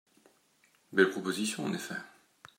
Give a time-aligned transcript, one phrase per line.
[0.93, 1.93] Belle proposition en effet!